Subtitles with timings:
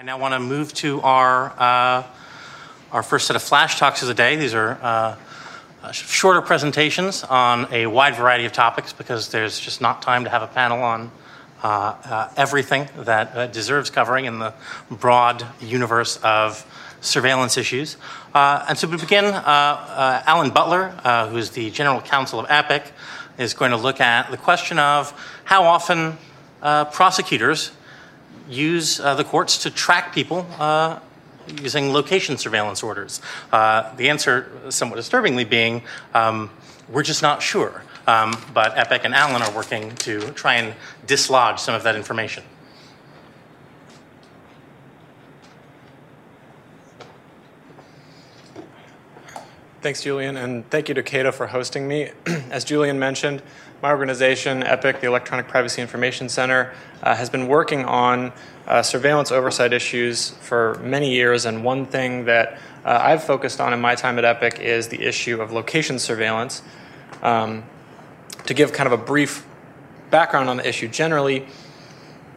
[0.00, 2.06] I now want to move to our, uh,
[2.90, 4.34] our first set of flash talks of the day.
[4.34, 5.16] These are uh,
[5.82, 10.30] uh, shorter presentations on a wide variety of topics because there's just not time to
[10.30, 11.10] have a panel on
[11.62, 14.54] uh, uh, everything that uh, deserves covering in the
[14.90, 16.64] broad universe of
[17.02, 17.98] surveillance issues.
[18.34, 20.88] and so we begin, Alan Butler,
[21.28, 22.90] who is the general counsel of EPIC,
[23.36, 25.12] is going to look at the question of
[25.44, 26.16] how often
[26.90, 27.72] prosecutors
[28.48, 30.98] use uh, the courts to track people uh,
[31.60, 33.20] using location surveillance orders?
[33.52, 35.82] Uh, the answer, somewhat disturbingly, being
[36.14, 36.50] um,
[36.88, 37.82] we're just not sure.
[38.06, 40.74] Um, but Epic and Alan are working to try and
[41.06, 42.42] dislodge some of that information.
[49.82, 52.10] Thanks, Julian, and thank you to Cato for hosting me.
[52.50, 53.42] As Julian mentioned,
[53.82, 58.32] my organization, EPIC, the Electronic Privacy Information Center, uh, has been working on
[58.66, 61.46] uh, surveillance oversight issues for many years.
[61.46, 65.02] And one thing that uh, I've focused on in my time at EPIC is the
[65.02, 66.62] issue of location surveillance.
[67.22, 67.64] Um,
[68.46, 69.46] to give kind of a brief
[70.10, 71.46] background on the issue, generally,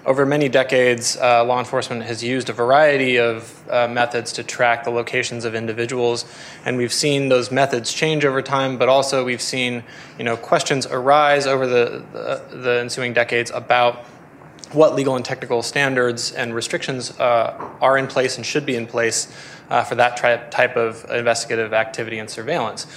[0.05, 4.83] over many decades, uh, law enforcement has used a variety of uh, methods to track
[4.83, 6.25] the locations of individuals,
[6.65, 8.77] and we've seen those methods change over time.
[8.77, 9.83] But also, we've seen
[10.17, 14.05] you know questions arise over the, the, the ensuing decades about
[14.73, 18.87] what legal and technical standards and restrictions uh, are in place and should be in
[18.87, 19.33] place
[19.69, 22.87] uh, for that tri- type of investigative activity and surveillance.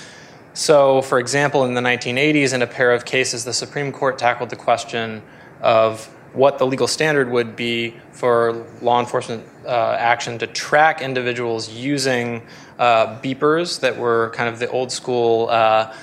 [0.55, 4.49] So, for example, in the 1980s, in a pair of cases, the Supreme Court tackled
[4.49, 5.23] the question
[5.61, 11.71] of what the legal standard would be for law enforcement uh, action to track individuals
[11.71, 12.43] using
[12.79, 15.95] uh, beepers that were kind of the old school uh,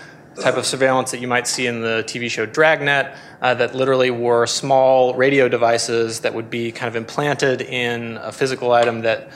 [0.42, 4.09] type of surveillance that you might see in the TV show Dragnet, uh, that literally
[4.09, 9.30] were small radio devices that would be kind of implanted in a physical item that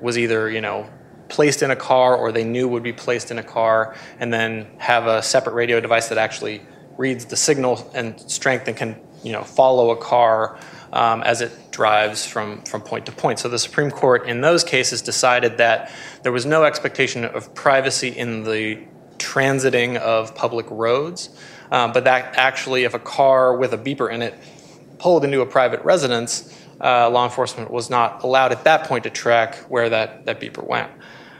[0.00, 0.90] was either, you know,
[1.28, 4.66] placed in a car or they knew would be placed in a car, and then
[4.78, 6.60] have a separate radio device that actually
[6.96, 10.58] reads the signal and strength and can you know, follow a car
[10.92, 13.38] um, as it drives from, from point to point.
[13.38, 15.92] So the Supreme Court in those cases decided that
[16.22, 18.78] there was no expectation of privacy in the
[19.18, 21.30] transiting of public roads,
[21.70, 24.34] um, but that actually, if a car with a beeper in it
[24.98, 29.10] pulled into a private residence, uh, law enforcement was not allowed at that point to
[29.10, 30.90] track where that, that beeper went.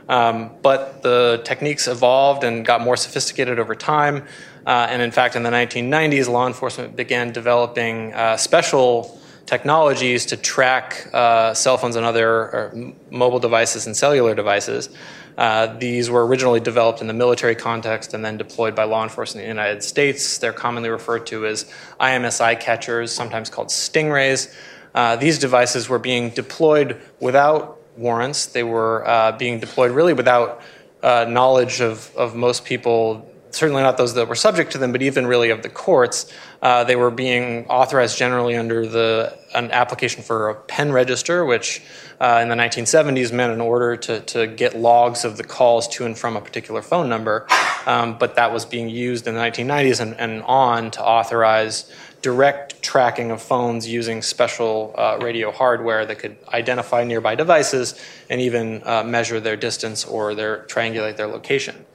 [0.08, 4.26] Um, but the techniques evolved and got more sophisticated over time.
[4.66, 10.36] Uh, and in fact, in the 1990s, law enforcement began developing uh, special technologies to
[10.36, 14.90] track uh, cell phones and other mobile devices and cellular devices.
[15.38, 19.42] Uh, these were originally developed in the military context and then deployed by law enforcement
[19.42, 20.38] in the United States.
[20.38, 24.54] They're commonly referred to as IMSI catchers, sometimes called stingrays.
[24.94, 28.46] Uh, these devices were being deployed without warrants.
[28.46, 30.60] They were uh, being deployed really without
[31.02, 35.26] knowledge of, of most people certainly not those that were subject to them, but even
[35.26, 40.48] really of the courts, uh, they were being authorized generally under the an application for
[40.48, 41.82] a pen register, which
[42.20, 46.04] uh, in the 1970s meant an order to, to get logs of the calls to
[46.04, 47.46] and from a particular phone number.
[47.86, 51.90] Um, but that was being used in the 1990s and, and, on to authorize
[52.22, 58.40] direct tracking of phones using special uh, radio hardware that could identify nearby devices and
[58.40, 61.86] even uh, measure their distance or their triangulate their location.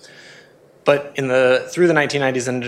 [0.85, 2.63] But in the, through the 1990s and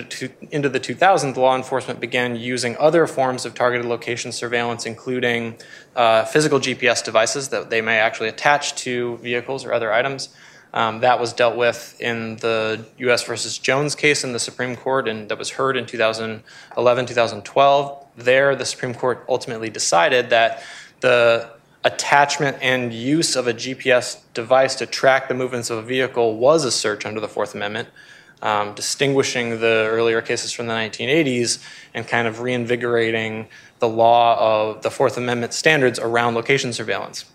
[0.51, 5.57] into, the 2000s, law enforcement began using other forms of targeted location surveillance, including
[5.95, 10.29] uh, physical GPS devices that they may actually attach to vehicles or other items.
[10.73, 13.23] Um, that was dealt with in the U.S.
[13.23, 18.05] versus Jones case in the Supreme Court, and that was heard in 2011, 2012.
[18.17, 20.63] There, the Supreme Court ultimately decided that
[21.01, 21.51] the
[21.83, 26.65] attachment and use of a GPS device to track the movements of a vehicle was
[26.65, 27.87] a search under the Fourth Amendment,
[28.41, 33.47] um, distinguishing the earlier cases from the 1980s and kind of reinvigorating
[33.79, 37.25] the law of the Fourth Amendment standards around location surveillance.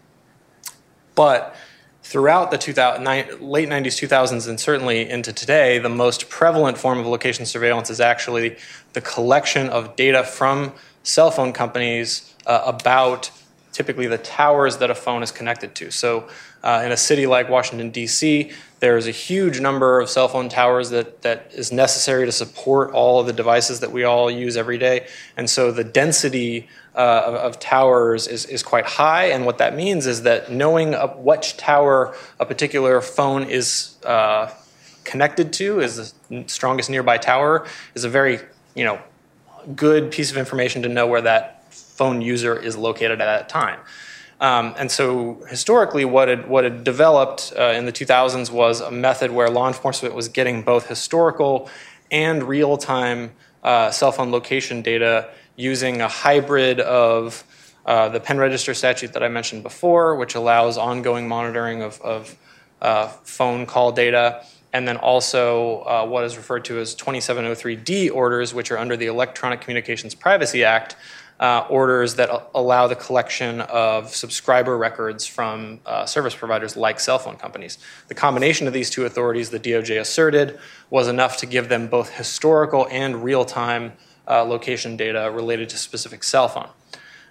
[1.15, 1.55] But
[2.03, 3.05] throughout the 2000,
[3.41, 8.01] late 90s, 2000s, and certainly into today, the most prevalent form of location surveillance is
[8.01, 8.57] actually
[8.93, 10.73] the collection of data from
[11.03, 13.31] cell phone companies uh, about
[13.73, 15.91] typically the towers that a phone is connected to.
[15.91, 16.29] So,
[16.63, 20.49] uh, in a city like Washington, D.C., there is a huge number of cell phone
[20.49, 24.57] towers that, that is necessary to support all of the devices that we all use
[24.57, 25.07] every day.
[25.37, 29.27] And so, the density uh, of, of, towers is, is quite high.
[29.27, 34.51] And what that means is that knowing which tower a particular phone is uh,
[35.05, 38.41] connected to, is the strongest nearby tower, is a very
[38.75, 39.01] you know,
[39.75, 43.79] good piece of information to know where that phone user is located at that time.
[44.43, 48.91] Um, and so historically, what had, what had developed uh, in the 2000s was a
[48.91, 51.71] method where law enforcement was getting both historical
[52.11, 53.31] and real time
[53.63, 57.45] uh, cell phone location data using a hybrid of
[57.87, 62.37] uh, the pen register statute that I mentioned before, which allows ongoing monitoring of, of
[62.81, 68.53] uh, phone call data, and then also uh, what is referred to as 2703D orders,
[68.53, 70.97] which are under the Electronic Communications Privacy Act,
[71.43, 77.19] uh, orders that allow the collection of subscriber records from uh, service providers like cell
[77.19, 77.79] phone companies.
[78.07, 82.11] The combination of these two authorities, the DOJ asserted, was enough to give them both
[82.11, 83.95] historical and real time
[84.29, 86.69] uh, location data related to specific cell phone.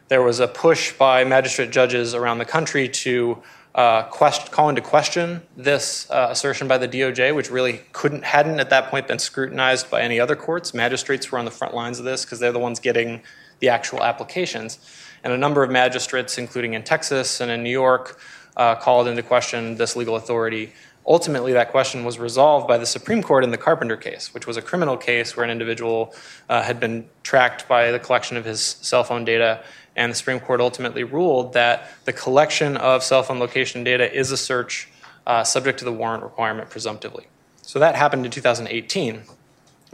[0.09, 3.41] There was a push by magistrate judges around the country to
[3.73, 8.59] uh, quest- call into question this uh, assertion by the DOJ, which really couldn't hadn't
[8.59, 10.73] at that point been scrutinized by any other courts.
[10.73, 13.21] Magistrates were on the front lines of this because they're the ones getting
[13.61, 14.79] the actual applications.
[15.23, 18.19] And a number of magistrates, including in Texas and in New York,
[18.57, 20.73] uh, called into question this legal authority.
[21.07, 24.57] Ultimately, that question was resolved by the Supreme Court in the Carpenter case, which was
[24.57, 26.13] a criminal case where an individual
[26.49, 29.63] uh, had been tracked by the collection of his cell phone data.
[29.95, 34.31] And the Supreme Court ultimately ruled that the collection of cell phone location data is
[34.31, 34.89] a search
[35.25, 37.27] uh, subject to the warrant requirement presumptively.
[37.61, 39.23] So that happened in 2018.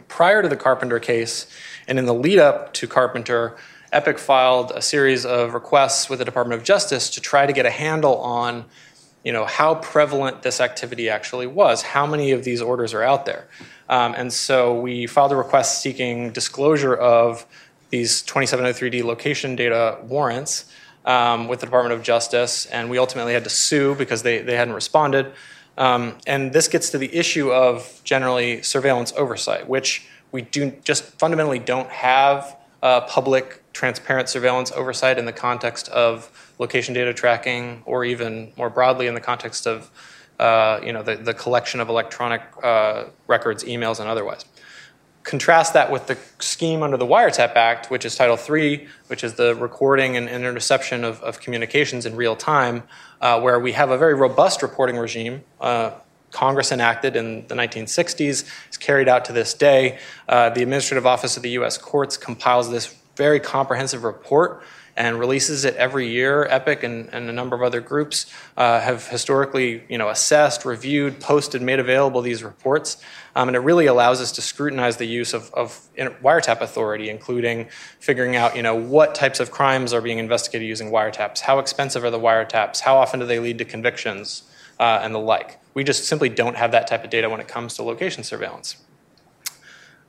[0.07, 1.47] Prior to the Carpenter case,
[1.87, 3.55] and in the lead up to Carpenter,
[3.91, 7.65] Epic filed a series of requests with the Department of Justice to try to get
[7.65, 8.65] a handle on
[9.27, 13.25] you know, how prevalent this activity actually was, how many of these orders are out
[13.25, 13.45] there.
[13.89, 17.45] Um, and so we filed a request seeking disclosure of
[17.89, 20.71] these 2703D location data warrants
[21.03, 24.55] um, with the Department of Justice, and we ultimately had to sue because they, they
[24.55, 25.33] hadn't responded.
[25.77, 31.03] Um, and this gets to the issue of generally surveillance oversight, which we do just
[31.19, 37.81] fundamentally don't have uh, public, transparent surveillance oversight in the context of location data tracking,
[37.85, 39.89] or even more broadly in the context of
[40.39, 44.45] uh, you know the, the collection of electronic uh, records, emails, and otherwise.
[45.23, 49.33] Contrast that with the scheme under the Wiretap Act, which is Title III, which is
[49.33, 52.83] the recording and interception of, of communications in real time,
[53.19, 55.43] uh, where we have a very robust reporting regime.
[56.31, 58.19] Congress enacted in the 1960s,
[58.69, 59.99] is carried out to this day.
[60.27, 61.77] Uh, the Administrative Office of the U.S.
[61.77, 64.63] Courts compiles this very comprehensive report
[64.97, 66.45] and releases it every year.
[66.49, 68.25] Epic and, and a number of other groups
[68.57, 72.97] uh, have historically, you know, assessed, reviewed, posted, made available these reports,
[73.35, 77.67] um, and it really allows us to scrutinize the use of, of wiretap authority, including
[77.99, 82.03] figuring out, you know, what types of crimes are being investigated using wiretaps, how expensive
[82.03, 84.43] are the wiretaps, how often do they lead to convictions,
[84.79, 85.59] uh, and the like.
[85.73, 88.77] We just simply don't have that type of data when it comes to location surveillance.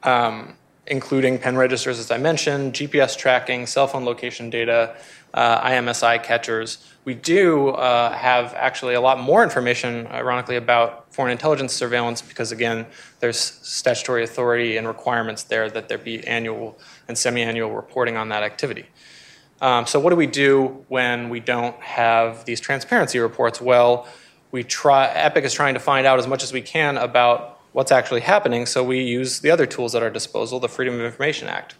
[0.03, 0.56] Um,
[0.87, 4.97] including pen registers, as I mentioned, GPS tracking, cell phone location data,
[5.35, 6.79] uh, IMSI catchers.
[7.05, 12.53] We do uh, have actually a lot more information, ironically, about foreign intelligence surveillance because,
[12.53, 12.87] again,
[13.21, 18.31] there's statutory authority and requirements there that there be annual and semi annual reporting on
[18.31, 18.87] that activity.
[19.61, 23.61] Um, so, what do we do when we don't have these transparency reports?
[23.61, 24.06] Well,
[24.50, 27.93] we try epic is trying to find out as much as we can about what's
[27.93, 31.49] actually happening so we use the other tools at our disposal the freedom of information
[31.49, 31.75] act.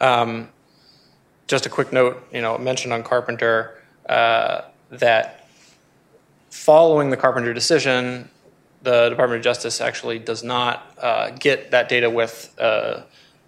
[0.00, 0.48] Um,
[1.46, 5.48] just a quick note you know mentioned on carpenter uh, that
[6.50, 8.28] following the carpenter decision
[8.82, 13.02] the department of justice actually does not uh, get that data with uh,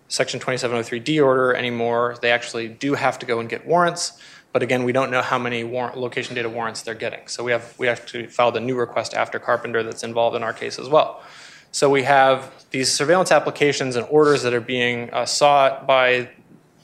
[0.09, 2.17] section 2703d order anymore.
[2.21, 4.21] They actually do have to go and get warrants
[4.53, 7.29] but again, we don't know how many warrant, location data warrants they're getting.
[7.29, 10.53] So we have we actually filed a new request after Carpenter that's involved in our
[10.53, 11.23] case as well.
[11.71, 16.31] So we have these surveillance applications and orders that are being uh, sought by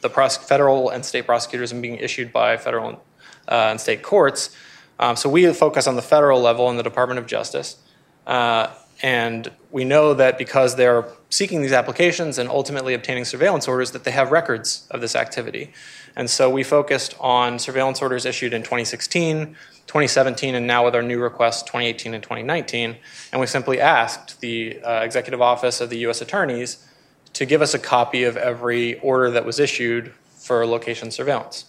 [0.02, 3.02] the federal and state prosecutors and being issued by federal
[3.48, 4.54] uh, and state courts.
[4.98, 7.78] Um, so we focus on the federal level in the Department of Justice.
[8.26, 8.68] Uh,
[9.02, 14.04] and we know that because they're seeking these applications and ultimately obtaining surveillance orders, that
[14.04, 15.72] they have records of this activity.
[16.16, 19.56] And so we focused on surveillance orders issued in 2016,
[19.86, 22.96] 2017, and now with our new requests, 2018 and 2019.
[23.32, 26.20] And we simply asked the uh, Executive Office of the U.S.
[26.20, 26.86] Attorneys
[27.32, 31.64] to give us a copy of every order that was issued for location surveillance.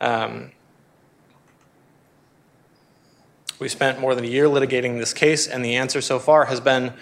[0.00, 0.52] Um,
[3.58, 6.60] we spent more than a year litigating this case, and the answer so far has
[6.60, 6.94] been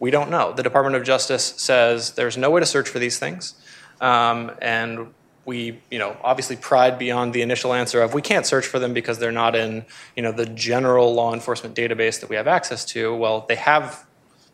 [0.00, 0.52] we don't know.
[0.52, 3.54] The Department of Justice says there's no way to search for these things.
[4.00, 5.12] Um, and
[5.48, 8.92] we, you know, obviously pride beyond the initial answer of we can't search for them
[8.92, 9.82] because they're not in,
[10.14, 13.16] you know, the general law enforcement database that we have access to.
[13.16, 14.04] Well, they have,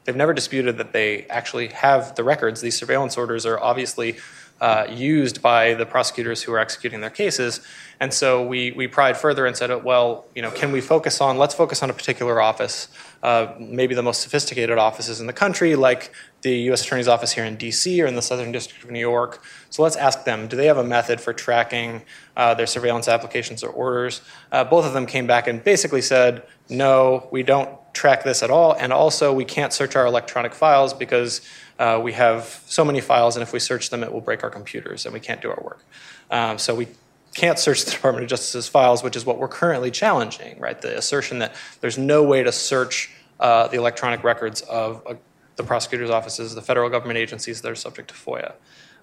[0.04, 2.60] they've never disputed that they actually have the records.
[2.60, 4.18] These surveillance orders are obviously
[4.60, 7.60] uh, used by the prosecutors who are executing their cases.
[7.98, 11.38] And so we, we pried further and said, well, you know, can we focus on,
[11.38, 12.86] let's focus on a particular office,
[13.24, 16.12] uh, maybe the most sophisticated offices in the country, like
[16.44, 16.84] the U.S.
[16.84, 18.02] Attorney's Office here in D.C.
[18.02, 19.42] or in the Southern District of New York.
[19.70, 22.02] So let's ask them, do they have a method for tracking
[22.36, 24.20] uh, their surveillance applications or orders?
[24.52, 28.50] Uh, both of them came back and basically said, no, we don't track this at
[28.50, 31.40] all, and also we can't search our electronic files because
[31.78, 34.50] uh, we have so many files, and if we search them, it will break our
[34.50, 35.82] computers, and we can't do our work.
[36.30, 36.88] Um, so we
[37.34, 40.80] can't search the Department of Justice's files, which is what we're currently challenging, right?
[40.80, 43.10] The assertion that there's no way to search
[43.40, 45.14] uh, the electronic records of uh,
[45.56, 48.54] the prosecutor's offices, the federal government agencies that are subject to FOIA.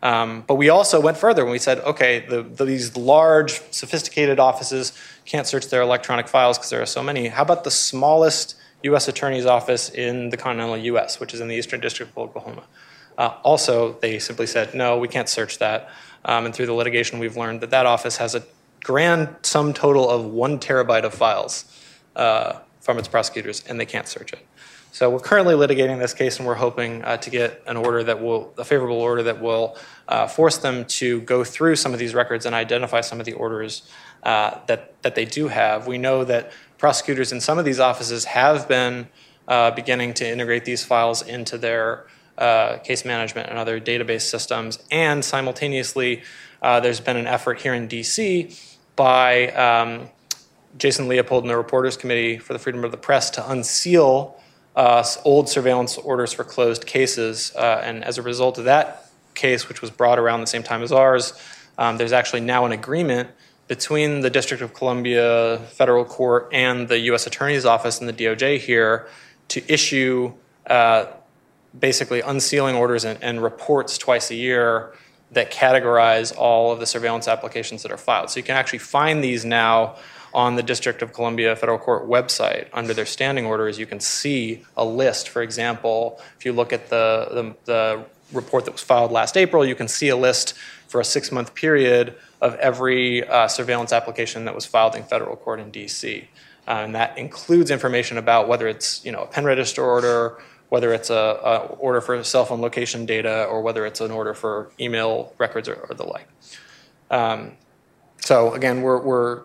[0.03, 4.39] Um, but we also went further when we said, okay, the, the, these large, sophisticated
[4.39, 4.93] offices
[5.25, 7.27] can't search their electronic files because there are so many.
[7.27, 9.08] How about the smallest U.S.
[9.08, 12.63] Attorney's Office in the continental U.S., which is in the Eastern District of Oklahoma?
[13.17, 15.89] Uh, also, they simply said, no, we can't search that.
[16.25, 18.43] Um, and through the litigation, we've learned that that office has a
[18.84, 21.65] grand sum total of one terabyte of files
[22.15, 24.39] uh, from its prosecutors, and they can't search it.
[24.93, 28.21] So we're currently litigating this case, and we're hoping uh, to get an order that
[28.21, 29.77] will, a favorable order that will
[30.10, 33.31] uh, force them to go through some of these records and identify some of the
[33.31, 33.89] orders
[34.24, 35.88] uh, that that they do have.
[35.88, 39.07] We know that prosecutors in some of these offices have been
[39.48, 42.05] uh, beginning to integrate these files into their
[42.38, 44.77] uh, case management and other database systems.
[44.91, 46.24] And simultaneously,
[46.62, 50.10] uh, there's been an effort here in DC by um,
[50.77, 54.40] Jason Leopold and the Reporters Committee for the Freedom of the Press to unseal
[54.75, 57.53] uh, old surveillance orders for closed cases.
[57.55, 60.83] Uh, and as a result of that case, which was brought around the same time
[60.83, 61.33] as ours,
[61.77, 63.29] um, there's actually now an agreement
[63.67, 67.25] between the District of Columbia Federal Court and the U.S.
[67.25, 69.07] Attorney's Office and the DOJ here
[69.47, 70.33] to issue
[70.67, 71.05] uh,
[71.77, 74.93] basically unsealing orders and, and, reports twice a year
[75.31, 78.29] that categorize all of the surveillance applications that are filed.
[78.29, 79.95] So you can actually find these now
[80.33, 83.77] on the District of Columbia Federal Court website under their standing orders.
[83.77, 85.29] You can see a list.
[85.29, 89.65] For example, if you look at the, the, the report that was filed last April,
[89.65, 90.53] you can see a list
[90.88, 95.35] for a six month period of every uh, surveillance application that was filed in federal
[95.35, 96.25] court in DC.
[96.67, 100.93] Uh, and that includes information about whether it's you know, a pen register order, whether
[100.93, 104.71] it's a, a, order for cell phone location data or whether it's an order for
[104.79, 106.27] email records or, or the like.
[107.09, 107.53] Um,
[108.19, 109.41] so again, we're, we're,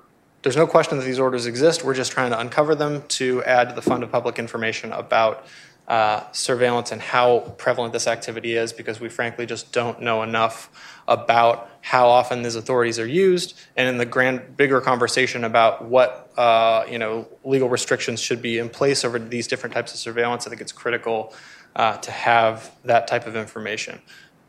[0.47, 1.83] there's no question that these orders exist.
[1.83, 5.45] We're just trying to uncover them to add to the fund of public information about
[5.89, 11.03] uh, surveillance and how prevalent this activity is because we frankly just don't know enough
[11.09, 16.31] about how often these authorities are used and in the grand bigger conversation about what
[16.37, 20.47] uh, you know legal restrictions should be in place over these different types of surveillance
[20.47, 21.35] i think it's critical
[21.75, 24.01] uh, to have that type of information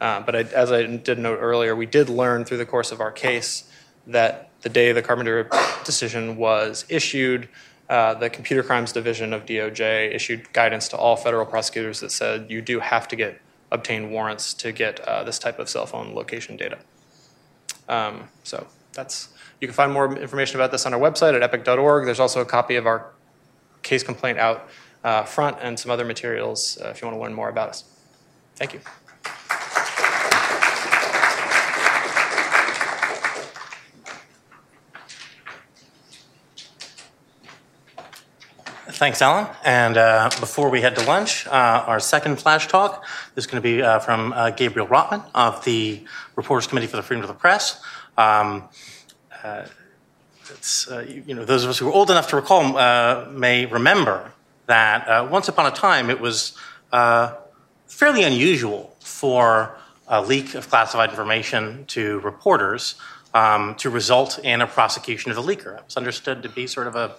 [0.02, 3.00] uh, but I, as i did note earlier we did learn through the course of
[3.00, 3.72] our case
[4.08, 5.50] that the day the carpenter
[5.86, 7.48] decision was issued
[7.90, 12.52] uh, the Computer Crimes Division of DOJ issued guidance to all federal prosecutors that said
[12.52, 13.40] you do have to get
[13.72, 16.80] obtain warrants to get uh, this type of cell phone location data.
[17.88, 19.30] Um, so that's
[19.62, 22.04] you can find more information about this on our website at epic.org.
[22.04, 23.12] There's also a copy of our
[23.84, 24.68] case complaint out
[25.06, 27.86] uh, front and some other materials uh, if you want to learn more about us.
[28.58, 28.82] Thank you.
[38.98, 39.46] Thanks, Alan.
[39.64, 41.52] And uh, before we head to lunch, uh,
[41.86, 46.04] our second flash talk is going to be uh, from uh, Gabriel Rottman of the
[46.36, 47.80] Reporters Committee for the Freedom of the Press.
[48.18, 48.64] Um,
[49.44, 49.68] uh,
[50.90, 54.32] uh, you know, those of us who are old enough to recall may remember
[54.66, 56.58] that once upon a time it was
[57.86, 59.78] fairly unusual for
[60.08, 62.96] a leak of classified information to reporters
[63.36, 65.78] um, to result in a prosecution of the leaker.
[65.78, 67.12] It was understood to be sort of a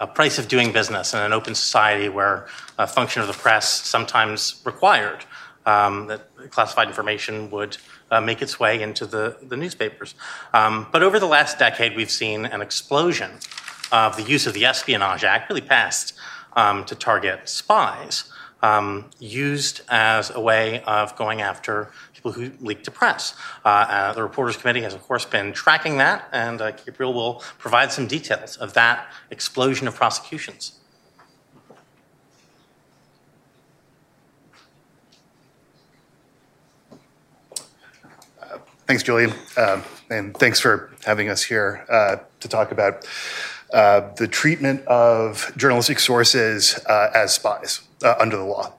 [0.00, 2.46] a price of doing business in an open society where
[2.78, 5.24] a function of the press sometimes required
[5.64, 7.76] um, that classified information would
[8.10, 10.14] uh, make its way into the, the newspapers.
[10.54, 13.30] Um, but over the last decade, we've seen an explosion
[13.90, 16.14] of the use of the Espionage Act, really passed
[16.54, 21.90] um, to target spies, um, used as a way of going after
[22.26, 23.34] people who leak to press.
[23.64, 27.42] Uh, uh, the Reporters Committee has, of course, been tracking that, and uh, Gabriel will
[27.58, 30.72] provide some details of that explosion of prosecutions.
[38.86, 43.04] Thanks, Julian, uh, and thanks for having us here uh, to talk about
[43.72, 48.72] uh, the treatment of journalistic sources uh, as spies uh, under the law.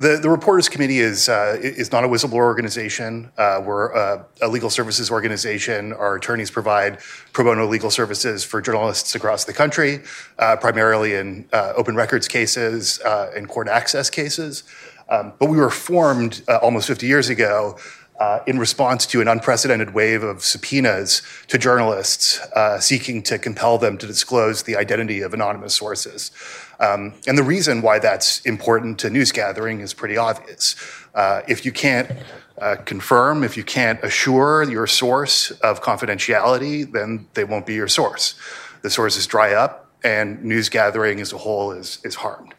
[0.00, 3.32] The, the Reporters Committee is, uh, is not a whistleblower organization.
[3.36, 5.92] Uh, we're a, a, legal services organization.
[5.92, 7.00] Our attorneys provide
[7.32, 10.02] pro bono legal services for journalists across the country,
[10.38, 14.62] uh, primarily in uh, open records cases uh, and court access cases.
[15.08, 17.76] Um, but we were formed uh, almost 50 years ago
[18.48, 22.40] in response to an unprecedented wave of subpoenas to journalists
[22.80, 26.32] seeking to compel them to disclose the identity of anonymous sources.
[26.80, 30.76] Um, and the reason why that's important to news gathering is pretty obvious.
[31.14, 32.10] Uh, if you can't
[32.60, 37.88] uh, confirm, if you can't assure your source of confidentiality, then they won't be your
[37.88, 38.34] source.
[38.82, 42.54] The sources dry up, and news gathering as a whole is, is harmed.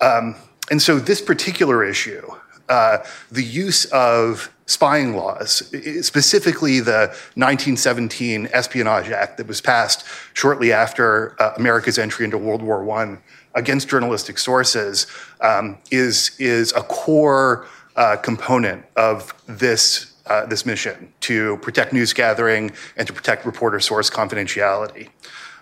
[0.00, 0.36] Um,
[0.70, 2.26] and so, this particular issue,
[2.68, 2.98] uh,
[3.30, 5.62] the use of spying laws,
[6.00, 12.62] specifically the 1917 Espionage Act that was passed shortly after uh, America's entry into World
[12.62, 13.18] War I
[13.54, 15.06] against journalistic sources,
[15.42, 22.14] um, is, is a core uh, component of this, uh, this mission to protect news
[22.14, 25.10] gathering and to protect reporter source confidentiality.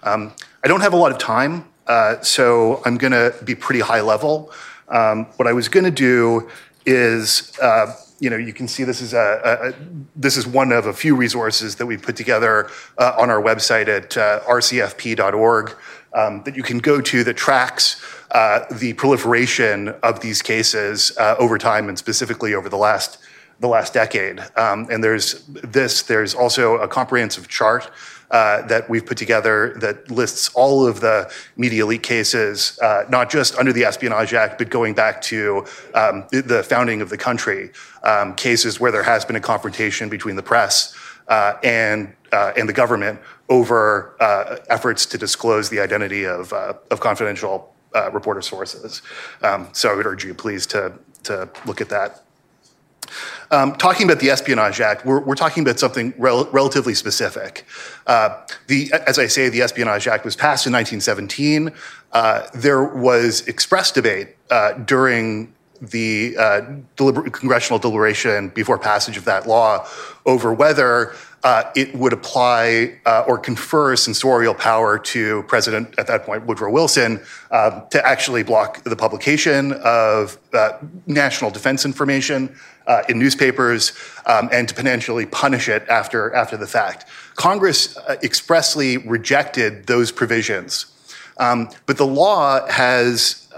[0.05, 3.81] Um, I don't have a lot of time, uh, so I'm going to be pretty
[3.81, 4.53] high level.
[4.89, 6.49] Um, what I was going to do
[6.87, 9.75] is uh, you know, you can see this is a, a,
[10.15, 13.89] this is one of a few resources that we put together uh, on our website
[13.89, 15.75] at uh, rcfp.org
[16.13, 21.35] um, that you can go to that tracks uh, the proliferation of these cases uh,
[21.39, 23.19] over time and specifically over the last
[23.59, 24.41] the last decade.
[24.57, 26.03] Um, and there's this.
[26.03, 27.91] There's also a comprehensive chart
[28.31, 33.31] uh, that we've put together that lists all of the media leak cases, uh, not
[33.31, 37.71] just under the Espionage Act, but going back to um, the founding of the country,
[38.05, 40.95] um, cases where there has been a confrontation between the press
[41.29, 43.19] uh, and uh, and the government
[43.49, 47.75] over uh, efforts to disclose the identity of of confidential
[48.13, 49.03] reporter sources.
[49.43, 50.93] Um, so I would urge you, please, to
[51.25, 52.23] to look at that.
[53.51, 57.65] Um, talking about the Espionage Act, we're, we're talking about something rel- relatively specific.
[58.07, 61.73] Uh, the, as I say, the Espionage Act was passed in 1917.
[62.13, 66.61] Uh, there was express debate uh, during the uh,
[66.97, 69.87] deliber- congressional deliberation before passage of that law
[70.27, 76.25] over whether uh, it would apply uh, or confer censorial power to President, at that
[76.25, 77.21] point, Woodrow Wilson,
[77.51, 80.39] uh, to actually block the publication of
[81.07, 82.55] national defense information
[82.91, 83.93] uh, in newspapers
[84.27, 87.07] um, and to potentially punish it after, after the fact.
[87.37, 90.87] Congress uh, expressly rejected those provisions.
[91.39, 93.49] Um, but the law has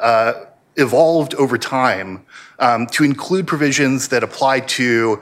[0.77, 2.25] evolved over time
[2.59, 5.21] um, to include provisions that apply to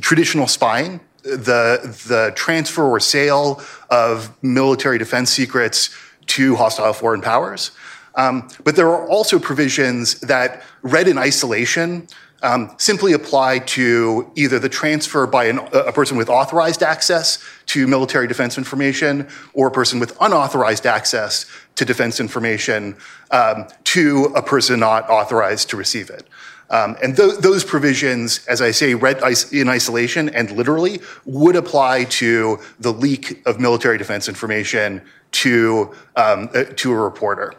[0.00, 3.60] traditional spying the, the transfer or sale
[3.90, 5.90] of military defense secrets
[6.26, 7.72] to hostile foreign powers.
[8.14, 12.08] Um, but there are also provisions that, read in isolation,
[12.42, 17.86] um, simply apply to either the transfer by an, a person with authorized access to
[17.86, 22.96] military defense information or a person with unauthorized access to defense information
[23.30, 26.26] um, to a person not authorized to receive it.
[26.70, 29.20] Um, and th- those provisions, as I say, read
[29.52, 36.48] in isolation and literally, would apply to the leak of military defense information to, um,
[36.54, 37.54] uh, to a reporter.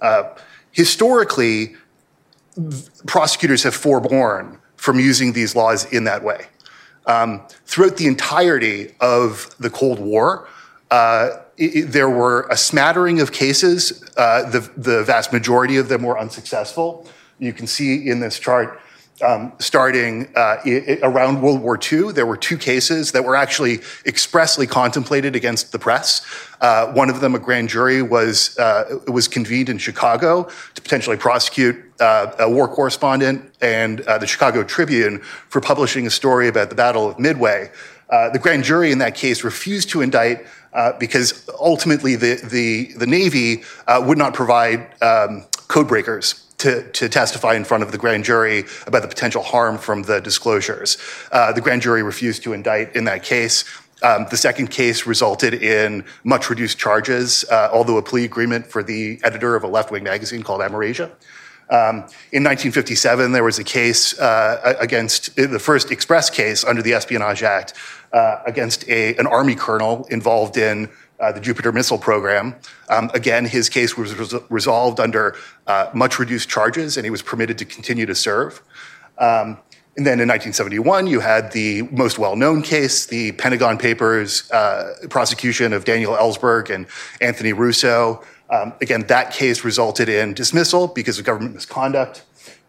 [0.00, 0.34] Uh,
[0.72, 1.74] historically,
[3.06, 6.46] prosecutors have forborne from using these laws in that way.
[7.06, 10.46] Um, throughout the entirety of the Cold War,
[10.90, 14.04] uh, it, there were a smattering of cases.
[14.16, 17.06] Uh, the, the vast majority of them were unsuccessful.
[17.38, 18.80] You can see in this chart,
[19.22, 20.58] um, starting uh,
[21.02, 25.78] around World War II, there were two cases that were actually expressly contemplated against the
[25.78, 26.24] press.
[26.60, 31.16] Uh, one of them, a grand jury, was uh, was convened in Chicago to potentially
[31.16, 36.68] prosecute uh, a war correspondent and uh, the Chicago Tribune for publishing a story about
[36.68, 37.70] the Battle of Midway.
[38.10, 40.46] Uh, the grand jury in that case refused to indict
[40.98, 43.64] because ultimately the the, the Navy
[44.00, 48.64] would not provide um, code breakers to, to, testify in front of the grand jury
[48.86, 50.98] about the potential harm from the disclosures.
[51.30, 53.64] Uh, the grand jury refused to indict in that case.
[54.02, 58.82] Um, the second case resulted in much reduced charges, uh, although a plea agreement for
[58.82, 61.10] the editor of a left wing magazine called Amerasia.
[61.70, 61.96] Um,
[62.32, 67.42] in 1957, there was a case uh, against the first express case under the Espionage
[67.42, 67.74] Act
[68.12, 70.88] uh, against a, an Army colonel involved in
[71.20, 72.54] uh, the Jupiter missile program.
[72.88, 77.22] Um, again, his case was res- resolved under uh, much reduced charges, and he was
[77.22, 78.62] permitted to continue to serve.
[79.18, 79.58] Um,
[79.96, 84.94] and then in 1971, you had the most well known case, the Pentagon Papers uh,
[85.10, 86.86] prosecution of Daniel Ellsberg and
[87.20, 88.22] Anthony Russo.
[88.48, 92.22] Um, again, that case resulted in dismissal because of government misconduct.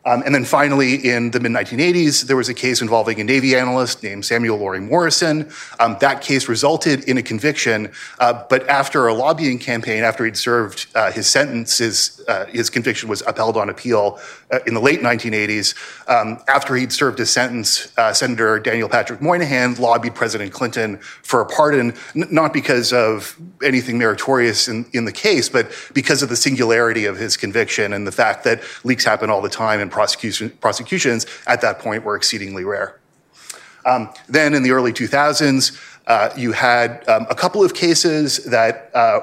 [0.10, 3.56] Um, and then finally, in the mid 1980s, there was a case involving a Navy
[3.56, 5.48] analyst named Samuel Loring Morison.
[5.80, 10.36] Um, that case resulted in a conviction, uh, but after a lobbying campaign, after he'd
[10.36, 14.20] served uh, his sentence, his, uh, his conviction was upheld on appeal
[14.50, 15.76] uh, in the late 1980s.
[16.10, 21.42] Um, after he'd served his sentence, uh, Senator Daniel Patrick Moynihan lobbied President Clinton for
[21.42, 26.30] a pardon, n- not because of anything meritorious in, in the case, but because of
[26.30, 29.92] the singularity of his conviction and the fact that leaks happen all the time and
[30.00, 32.98] prosecution, prosecutions at that point were exceedingly rare.
[33.86, 38.90] Um, then in the early 2000s, uh, you had um, a couple of cases that
[38.94, 39.20] uh,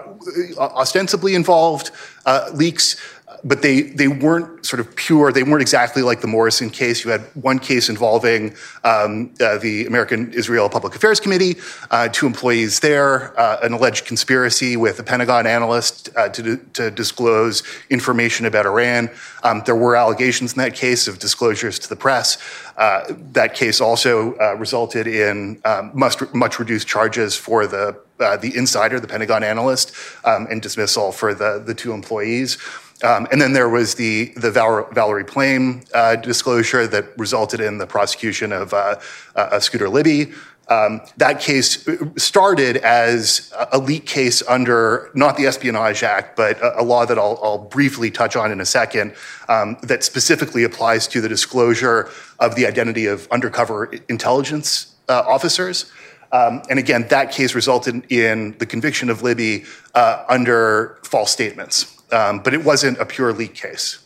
[0.59, 1.93] ostensibly involved
[2.27, 2.97] uh, leaks
[3.45, 5.33] but they, they weren't sort of pure.
[5.33, 7.05] They weren't exactly like the Morison case.
[7.05, 11.57] You had one case involving um, uh, the American Israel Public Affairs Committee,
[11.91, 16.91] uh, two employees there, uh, an alleged conspiracy with a Pentagon analyst uh, to, to
[16.91, 19.11] disclose information about Iran.
[19.43, 22.39] Um, there were allegations in that case of disclosures to the press.
[22.77, 28.53] Uh, that case also uh, resulted in um, much, much reduced charges for the the
[28.57, 29.93] insider, the Pentagon analyst,
[30.25, 32.57] um, and dismissal for the, the two employees.
[33.03, 37.79] Um, and then there was the, the Val- Valerie Plame uh, disclosure that resulted in
[37.79, 38.97] the prosecution of, uh,
[39.35, 40.33] uh, Scooter Libby.
[40.69, 46.81] Um, that case started as a leak case under not the Espionage Act, but a,
[46.81, 49.15] a law that I'll, I'll, briefly touch on in a second
[49.49, 55.93] um, that specifically applies to the disclosure of the identity of undercover intelligence uh, officers.
[56.33, 61.96] Um, and again, that case resulted in the conviction of Libby uh, under false statements
[62.13, 63.99] um, but it wasn't a pure leak case.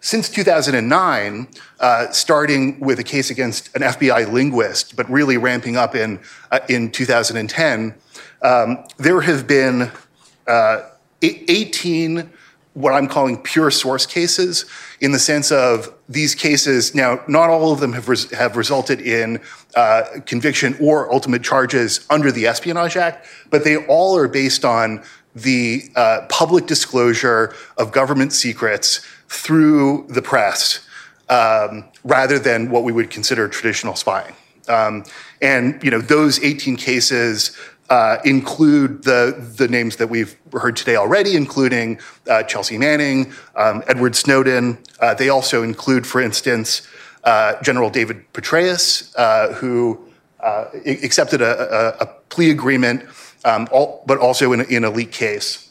[0.00, 1.46] Since 2009,
[1.78, 6.18] uh, starting with a case against an FBI linguist, but really ramping up in,
[6.50, 7.94] uh, in 2010,
[8.42, 9.92] um, there have been
[10.48, 10.80] uh,
[11.22, 12.30] 18
[12.74, 14.64] what I'm calling pure source cases
[15.00, 16.94] in the sense of these cases.
[16.94, 19.40] Now, not all of them have, res- have resulted in
[19.76, 25.02] uh, conviction or ultimate charges under the Espionage Act, but they all are based on
[25.34, 30.86] the uh, public disclosure of government secrets through the press
[31.28, 34.34] um, rather than what we would consider traditional spying.
[34.68, 35.04] Um,
[35.40, 37.56] and you know those 18 cases
[37.90, 43.82] uh, include the the names that we've heard today already, including uh, Chelsea Manning, um,
[43.88, 44.78] Edward Snowden.
[45.00, 46.86] Uh, they also include, for instance,
[47.24, 50.00] uh, General David Petraeus, uh, who
[50.40, 53.02] uh, accepted a, a, a plea agreement
[53.44, 55.70] um, all, but also in, in a leak case.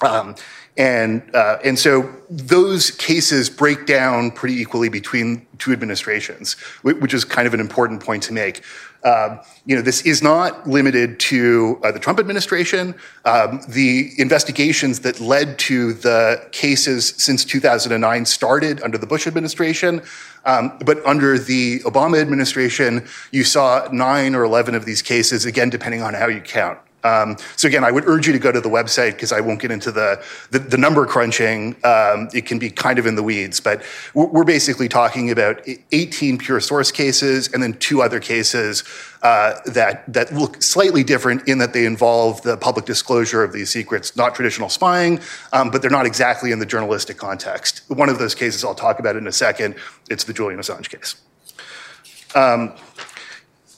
[0.00, 0.34] Um,
[0.76, 7.24] and, uh, and so those cases break down pretty equally between two administrations, which is
[7.24, 8.62] kind of an important point to make.
[9.04, 12.94] Um, you know, this is not limited to uh, the Trump administration.
[13.24, 20.02] Um, the investigations that led to the cases since 2009 started under the Bush administration.
[20.46, 25.68] Um, but under the Obama administration, you saw nine or 11 of these cases, again,
[25.68, 26.78] depending on how you count.
[27.04, 29.60] Um, so again, I would urge you to go to the website because I won't
[29.60, 31.76] get into the the, the number crunching.
[31.84, 33.82] Um, it can be kind of in the weeds, but
[34.14, 38.84] we're basically talking about 18 pure source cases and then two other cases
[39.22, 43.70] uh, that that look slightly different in that they involve the public disclosure of these
[43.70, 45.20] secrets, not traditional spying,
[45.52, 47.82] um, but they're not exactly in the journalistic context.
[47.88, 49.74] One of those cases I'll talk about in a second.
[50.10, 51.16] It's the Julian Assange case.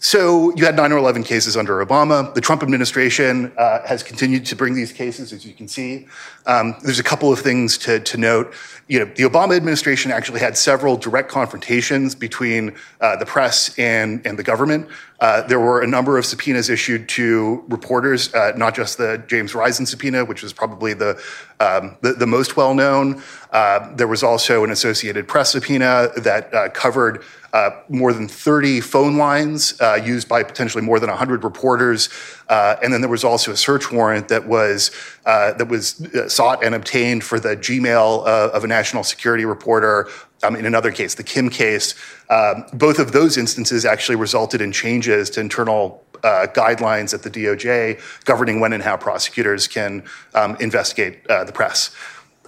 [0.05, 2.35] So you had 9 or 11 cases under Obama.
[2.35, 6.07] The Trump administration uh, has continued to bring these cases, as you can see.
[6.45, 8.53] Um, there's a couple of things to, to note.
[8.87, 14.21] You know, the Obama administration actually had several direct confrontations between uh, the press and,
[14.27, 14.91] and the government.
[15.21, 19.55] Uh, there were a number of subpoenas issued to reporters, uh, not just the James
[19.55, 21.21] Risen subpoena, which was probably the,
[21.61, 23.23] um, the, the, most well known.
[23.53, 27.23] Uh, there was also an Associated Press subpoena that uh, covered
[27.53, 32.09] uh, more than 30 phone lines uh, used by potentially more than 100 reporters.
[32.51, 34.91] And then there was also a search warrant that was,
[35.27, 39.45] uh, that was uh, sought and obtained for the Gmail uh, of a national security
[39.45, 40.09] reporter.
[40.43, 41.95] Um, in another case, the Kim case.
[42.29, 47.31] Um, both of those instances actually resulted in changes to internal uh, guidelines at the
[47.31, 50.03] DOJ governing when and how prosecutors can
[50.35, 51.95] um, investigate uh, the press.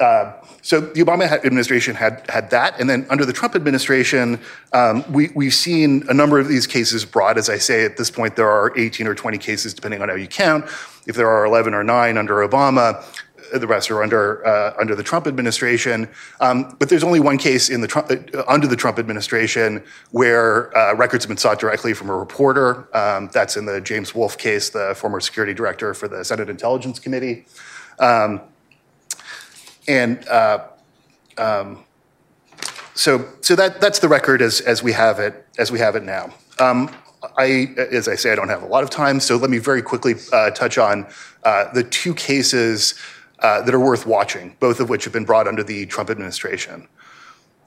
[0.01, 4.41] Uh, so the Obama administration had had that, and then under the Trump administration,
[4.73, 7.39] um, we we've seen a number of these cases brought.
[7.39, 10.17] As I say, at this point, there are 18 or 20 cases, depending on how
[10.17, 10.67] you count.
[11.07, 13.03] If there are 11 or 9 under Obama,
[13.53, 16.09] uh, the rest are under uh, under the Trump administration.
[16.41, 20.77] Um, but there's only one case in the Trump, uh, under the Trump administration where
[20.77, 22.89] uh, records have been sought directly from a reporter.
[22.97, 26.99] Um, that's in the James Wolfe case, the former security director for the Senate Intelligence
[26.99, 27.47] Committee.
[27.99, 28.41] Um,
[29.89, 30.67] and uh,
[31.39, 31.85] um,
[32.95, 36.03] so so that that's the record as as we have it as we have it
[36.03, 36.35] now.
[36.59, 36.91] Um,
[37.37, 39.83] I, as I say, I don't have a lot of time, so let me very
[39.83, 41.07] quickly uh, touch on
[41.45, 42.95] uh, the two cases
[43.41, 46.89] uh, that are worth watching, both of which have been brought under the Trump administration.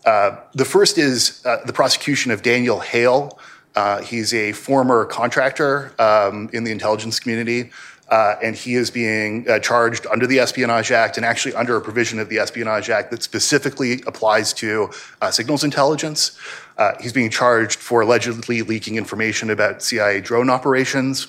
[0.06, 3.39] Uh, the first is uh, the prosecution of Daniel Hale.
[3.76, 7.69] Uh, he's a former contractor um, in the intelligence community
[8.10, 11.82] uh, and he is being uh, charged under the Espionage Act and actually under a
[11.82, 14.89] provision of the Espionage Act that specifically applies to
[15.22, 16.38] uh, signals intelligence.
[16.78, 21.28] Uh, he's being charged for allegedly leaking information about CIA drone operations.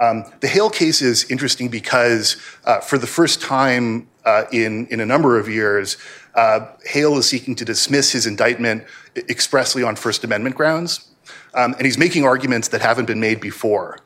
[0.00, 5.00] Um, the Hale case is interesting because uh, for the first time uh, in, in
[5.00, 5.96] a number of years,
[6.34, 8.84] Hale is seeking to dismiss his indictment
[9.16, 11.08] expressly on First Amendment grounds.
[11.54, 14.00] Um, and he's making arguments that haven't been made before.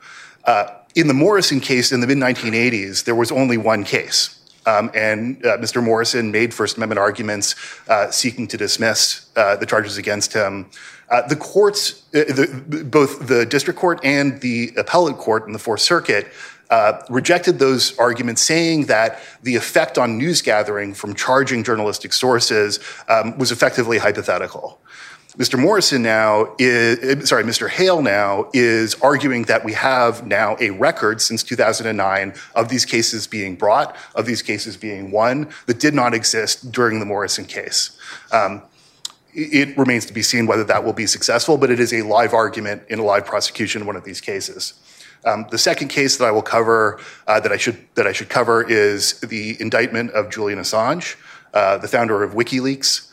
[0.45, 4.35] Uh, in the Morison case in the mid 1980s, there was only one case.
[4.67, 5.83] Um, and uh, Mr.
[5.83, 7.55] Morison made First Amendment arguments
[7.89, 10.67] uh, seeking to dismiss uh, the charges against him.
[11.09, 15.59] Uh, the courts, uh, the, both the district court and the appellate court in the
[15.59, 16.27] Fourth Circuit,
[16.69, 22.81] uh, rejected those arguments, saying that the effect on news gathering from charging journalistic sources
[23.09, 24.81] um, was effectively hypothetical.
[25.39, 25.57] Mr.
[25.57, 27.71] Morison now is, sorry, Mr.
[27.71, 33.29] Hale now is arguing that we have now a record since 2009 of these cases
[33.29, 37.97] being brought, of these cases being won, that did not exist during the Morison case.
[38.33, 38.63] Um,
[39.33, 42.35] it remains to be seen whether that will be successful, but it is a live
[42.35, 44.75] argument in a live prosecution in one of these cases.
[45.25, 46.99] Um, the second case that I will cover,
[47.29, 51.15] uh, that I should that I should cover, is the indictment of Julian Assange,
[51.55, 53.09] uh, the founder of WikiLeaks.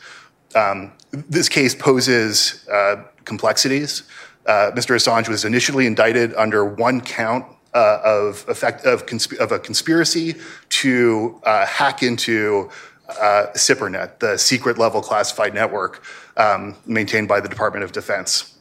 [0.56, 4.04] Um, this case poses uh, complexities.
[4.46, 4.94] Uh, Mr.
[4.94, 10.34] Assange was initially indicted under one count uh, of, effect, of, consp- of, a conspiracy
[10.68, 12.70] to uh, hack into
[13.08, 16.02] uh, SIPRNet, the secret level classified network
[16.36, 18.56] um, maintained by the Department of Defense.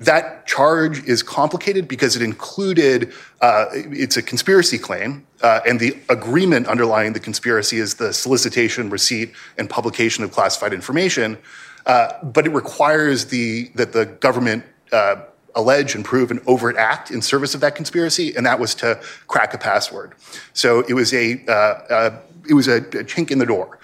[0.00, 5.80] Uh, that charge is complicated because it included, uh, it's a conspiracy claim, uh, and
[5.80, 11.38] the agreement underlying the conspiracy is the solicitation, receipt, and publication of classified information.
[11.86, 15.16] Uh, but it requires the, that the government uh,
[15.54, 19.00] allege and prove an overt act in service of that conspiracy, and that was to
[19.26, 20.14] crack a password.
[20.52, 23.78] So it was a, uh, it was a, a, chink in the door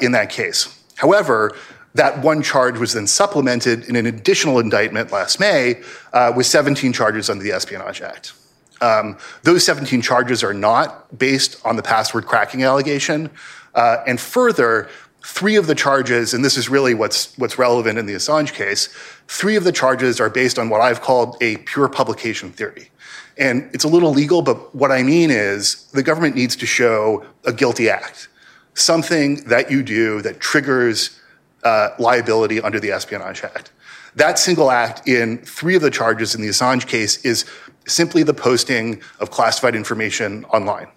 [0.00, 0.76] in that case.
[0.96, 1.56] However,
[1.94, 6.92] that one charge was then supplemented in an additional indictment last May uh, with 17
[6.92, 8.32] charges under the Espionage Act.
[8.80, 13.30] Um, those 17 charges are not based on the password cracking allegation.
[13.74, 14.88] Uh, and further,
[15.22, 18.88] three of the charges, and this is really what's, what's relevant in the Assange case,
[19.28, 22.90] three of the charges are based on what I've called a pure publication theory.
[23.36, 27.24] And it's a little legal, but what I mean is the government needs to show
[27.44, 28.28] a guilty act,
[28.74, 31.19] something that you do that triggers
[31.64, 33.72] uh, liability under the Espionage Act.
[34.16, 37.44] That single act in three of the charges in the Assange case is
[37.86, 40.88] simply the posting of classified information online.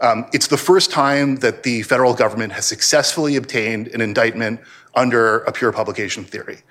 [0.00, 4.60] Um, it's the first time that the federal government has successfully obtained an indictment
[4.94, 6.62] under a pure publication theory.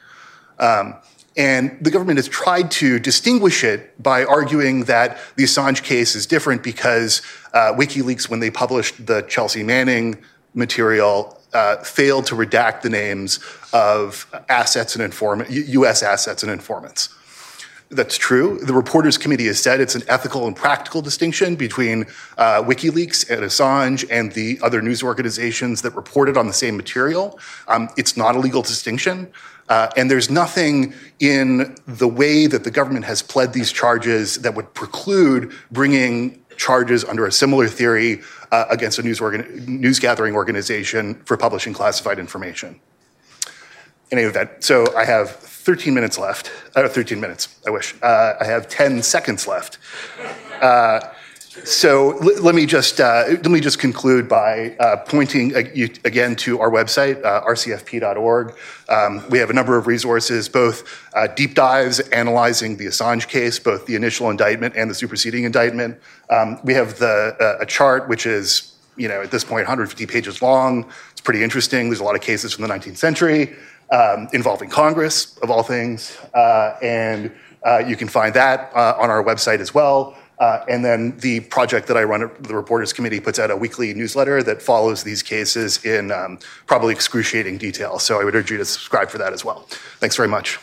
[0.60, 0.96] Um,
[1.36, 6.26] and the government has tried to distinguish it by arguing that the Assange case is
[6.26, 7.22] different because
[7.54, 10.18] uh, WikiLeaks, when they published the Chelsea Manning
[10.56, 13.40] material, uh, failed to redact the names
[13.74, 16.04] of assets and informant, U.S.
[16.04, 17.10] assets and informants.
[17.90, 18.60] That's true.
[18.60, 22.04] The Reporters Committee has said it's an ethical and practical distinction between
[22.38, 27.40] uh, WikiLeaks and Assange and the other news organizations that reported on the same material.
[27.70, 29.32] Um, it's not a legal distinction.
[29.70, 34.54] Uh, and there's nothing in the way that the government has pled these charges that
[34.54, 40.36] would preclude bringing charges under a similar theory uh, against a news, organ- news gathering
[40.36, 42.80] organization for publishing classified information.
[44.12, 46.50] In any event, so I have 13 minutes left.
[46.76, 47.94] Uh, 13 minutes, I wish.
[48.02, 49.80] Uh, I have 10 seconds left.
[50.62, 51.02] Uh,
[51.64, 56.70] so let me just uh, let me just conclude by uh, pointing again to our
[56.70, 58.56] website, uh, rcfp.org.
[58.90, 63.60] Um, we have a number of resources, both uh, deep dives analyzing the Assange case,
[63.60, 66.00] both the initial indictment and the superseding indictment.
[66.30, 70.06] Um, we have the uh, a chart which is you know at this point 150
[70.06, 70.90] pages long.
[71.12, 71.90] It's pretty interesting.
[71.90, 73.56] There's a lot of cases from the 19th century
[73.92, 76.18] um, involving Congress, of all things,
[76.82, 77.32] and
[77.88, 80.18] you can find that on our website as well.
[80.40, 83.94] Uh, and then the project that I run, the Reporters Committee, puts out a weekly
[83.94, 87.98] newsletter that follows these cases in um, probably excruciating detail.
[87.98, 89.68] So I would urge you to subscribe for that as well.
[90.00, 90.60] Thanks very much.